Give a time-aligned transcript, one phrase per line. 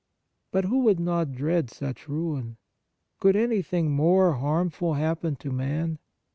[0.51, 2.57] But who would not dread such ruin?
[3.19, 5.99] Could anything more harm ful happen to man